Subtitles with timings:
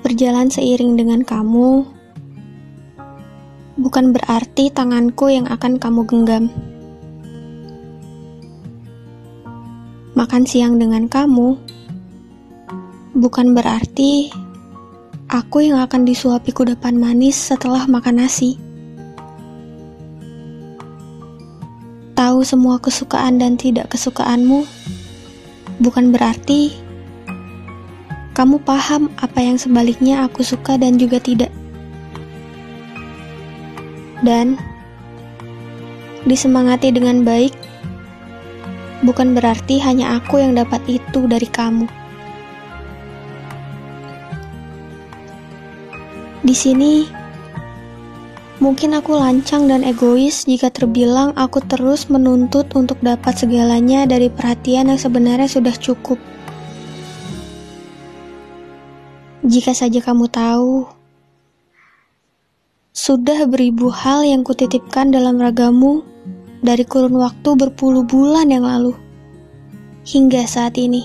[0.00, 1.84] berjalan seiring dengan kamu
[3.80, 6.44] bukan berarti tanganku yang akan kamu genggam.
[10.12, 11.56] Makan siang dengan kamu
[13.16, 14.28] bukan berarti
[15.32, 18.60] aku yang akan disuapi kudapan manis setelah makan nasi.
[22.12, 24.68] Tahu semua kesukaan dan tidak kesukaanmu
[25.80, 26.89] bukan berarti
[28.40, 31.52] kamu paham apa yang sebaliknya aku suka dan juga tidak.
[34.24, 34.56] Dan
[36.24, 37.52] disemangati dengan baik
[39.04, 41.84] bukan berarti hanya aku yang dapat itu dari kamu.
[46.40, 47.04] Di sini,
[48.56, 54.88] mungkin aku lancang dan egois jika terbilang aku terus menuntut untuk dapat segalanya dari perhatian
[54.88, 56.16] yang sebenarnya sudah cukup.
[59.50, 60.86] Jika saja kamu tahu,
[62.94, 66.06] sudah beribu hal yang kutitipkan dalam ragamu
[66.62, 68.94] dari kurun waktu berpuluh bulan yang lalu
[70.06, 71.02] hingga saat ini.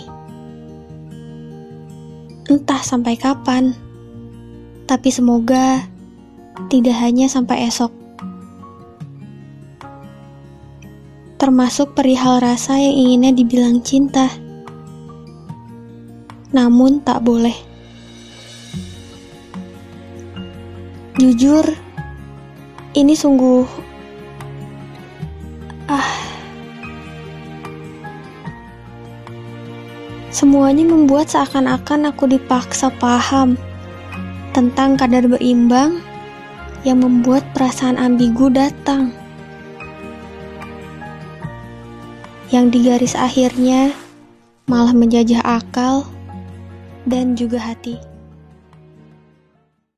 [2.45, 3.73] Entah sampai kapan,
[4.85, 5.81] tapi semoga
[6.69, 7.89] tidak hanya sampai esok.
[11.41, 14.29] Termasuk perihal rasa yang inginnya dibilang cinta,
[16.53, 17.73] namun tak boleh.
[21.15, 21.63] Jujur,
[22.91, 23.63] ini sungguh
[25.87, 26.11] ah
[30.27, 33.55] semuanya membuat seakan-akan aku dipaksa paham
[34.51, 36.03] tentang kadar berimbang
[36.83, 39.15] yang membuat perasaan ambigu datang.
[42.51, 43.95] Yang di garis akhirnya
[44.67, 46.03] malah menjajah akal
[47.07, 48.14] dan juga hati.